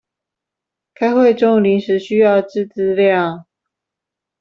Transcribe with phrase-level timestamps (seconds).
[0.95, 3.45] 開會中臨時需要之資料